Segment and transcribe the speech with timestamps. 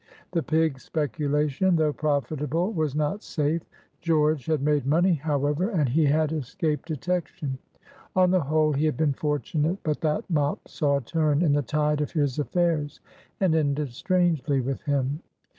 [0.31, 3.61] The pig speculation, though profitable, was not safe.
[4.01, 7.59] George had made money, however, and he had escaped detection.
[8.15, 9.77] On the whole, he had been fortunate.
[9.83, 12.99] But that mop saw a turn in the tide of his affairs,
[13.39, 15.21] and ended strangely with him.